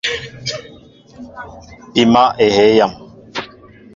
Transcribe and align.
Pima 1.91 2.23
ehey 2.45 2.73
yam. 2.77 2.91